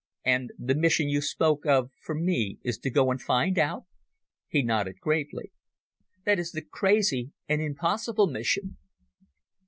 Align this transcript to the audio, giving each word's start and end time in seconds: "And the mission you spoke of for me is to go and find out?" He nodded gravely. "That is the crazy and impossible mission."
"And 0.25 0.49
the 0.57 0.73
mission 0.73 1.09
you 1.09 1.21
spoke 1.21 1.63
of 1.67 1.91
for 2.01 2.15
me 2.15 2.57
is 2.63 2.79
to 2.79 2.89
go 2.89 3.11
and 3.11 3.21
find 3.21 3.59
out?" 3.59 3.83
He 4.47 4.63
nodded 4.63 4.99
gravely. 4.99 5.51
"That 6.25 6.39
is 6.39 6.53
the 6.53 6.63
crazy 6.63 7.33
and 7.47 7.61
impossible 7.61 8.25
mission." 8.25 8.77